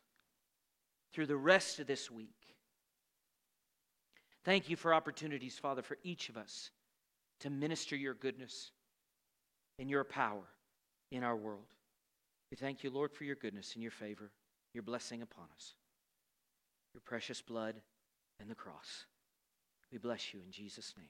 [1.13, 2.55] through the rest of this week.
[4.45, 6.71] Thank you for opportunities, Father, for each of us
[7.41, 8.71] to minister your goodness
[9.77, 10.45] and your power
[11.11, 11.73] in our world.
[12.51, 14.31] We thank you, Lord, for your goodness and your favor,
[14.73, 15.75] your blessing upon us,
[16.93, 17.75] your precious blood
[18.39, 19.05] and the cross.
[19.91, 21.07] We bless you in Jesus' name.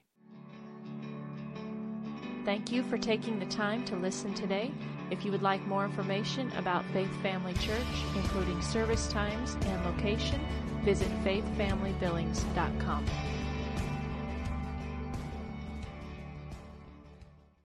[2.44, 4.72] Thank you for taking the time to listen today.
[5.10, 10.40] If you would like more information about Faith Family Church, including service times and location,
[10.82, 13.06] visit faithfamilybillings.com.